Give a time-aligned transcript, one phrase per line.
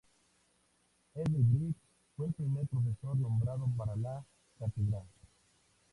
[1.13, 1.77] Henry Briggs
[2.17, 4.25] fue el primer profesor nombrado para la
[4.57, 5.05] cátedra.